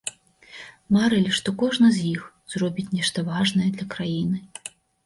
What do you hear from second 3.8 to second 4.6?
краіны.